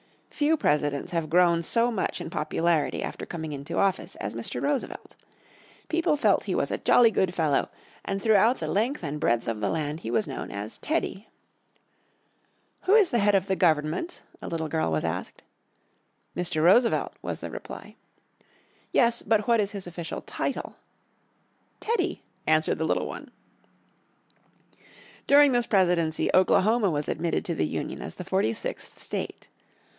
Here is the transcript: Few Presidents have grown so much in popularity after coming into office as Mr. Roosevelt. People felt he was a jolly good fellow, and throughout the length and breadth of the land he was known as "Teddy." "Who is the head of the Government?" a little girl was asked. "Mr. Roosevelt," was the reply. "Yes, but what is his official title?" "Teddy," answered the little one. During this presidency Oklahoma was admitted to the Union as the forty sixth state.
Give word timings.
Few 0.31 0.57
Presidents 0.57 1.11
have 1.11 1.29
grown 1.29 1.61
so 1.61 1.91
much 1.91 2.19
in 2.19 2.31
popularity 2.31 3.03
after 3.03 3.27
coming 3.27 3.51
into 3.51 3.77
office 3.77 4.15
as 4.15 4.33
Mr. 4.33 4.59
Roosevelt. 4.59 5.15
People 5.89 6.17
felt 6.17 6.45
he 6.45 6.55
was 6.55 6.71
a 6.71 6.79
jolly 6.79 7.11
good 7.11 7.35
fellow, 7.35 7.69
and 8.03 8.19
throughout 8.19 8.57
the 8.57 8.67
length 8.67 9.03
and 9.03 9.19
breadth 9.19 9.47
of 9.47 9.59
the 9.59 9.69
land 9.69 9.99
he 9.99 10.09
was 10.09 10.27
known 10.27 10.49
as 10.49 10.79
"Teddy." 10.79 11.29
"Who 12.85 12.95
is 12.95 13.11
the 13.11 13.19
head 13.19 13.35
of 13.35 13.45
the 13.45 13.55
Government?" 13.55 14.23
a 14.41 14.47
little 14.47 14.67
girl 14.67 14.91
was 14.91 15.03
asked. 15.05 15.43
"Mr. 16.35 16.63
Roosevelt," 16.63 17.13
was 17.21 17.39
the 17.39 17.51
reply. 17.51 17.95
"Yes, 18.91 19.21
but 19.21 19.47
what 19.47 19.59
is 19.59 19.69
his 19.69 19.85
official 19.85 20.21
title?" 20.21 20.75
"Teddy," 21.79 22.23
answered 22.47 22.79
the 22.79 22.85
little 22.85 23.05
one. 23.05 23.29
During 25.27 25.51
this 25.51 25.67
presidency 25.67 26.31
Oklahoma 26.33 26.89
was 26.89 27.07
admitted 27.07 27.45
to 27.45 27.53
the 27.53 27.67
Union 27.67 28.01
as 28.01 28.15
the 28.15 28.23
forty 28.25 28.53
sixth 28.55 28.99
state. 29.03 29.47